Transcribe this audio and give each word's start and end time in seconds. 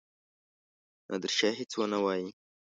نادرشاه 1.07 1.53
هیڅ 1.59 1.71
ونه 1.77 1.97
وايي. 2.03 2.27